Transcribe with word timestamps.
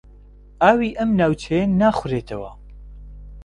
ئاوی 0.61 0.95
ئەم 0.97 1.09
ناوچەیە 1.19 1.65
ناخورێتەوە. 1.79 2.51